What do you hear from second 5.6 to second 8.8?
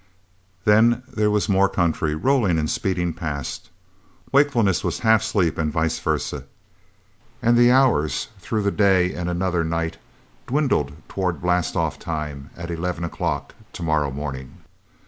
vice versa. And the hours, through the